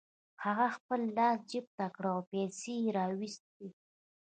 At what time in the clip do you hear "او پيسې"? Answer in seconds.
2.15-2.73